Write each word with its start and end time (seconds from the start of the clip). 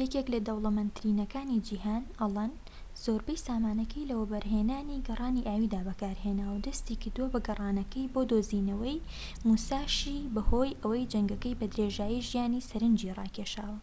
یەکێك 0.00 0.26
لە 0.34 0.38
دەولەمەندترینەکانی 0.48 1.62
جیهان 1.66 2.04
ئەڵەن 2.20 2.52
زۆربەی 3.02 3.42
سامانەکەی 3.46 4.08
لە 4.10 4.14
وەبەرهێنانی 4.20 5.02
گەڕانی 5.06 5.46
ئاویدا 5.48 5.80
بەکارهێناوە 5.88 6.52
و 6.54 6.64
دەستی 6.66 7.00
کردووە 7.02 7.32
بە 7.34 7.40
گەڕانەکەی 7.46 8.10
بۆ 8.14 8.20
دۆزینەوەی 8.30 9.02
موساشی 9.46 10.28
بەهۆی 10.34 10.78
ئەوەی 10.82 11.08
جەنگەکە 11.12 11.50
بە 11.60 11.66
درێژایی 11.72 12.24
ژیانی 12.28 12.66
سەرەنجی 12.68 13.14
ڕاکێشاوە 13.18 13.78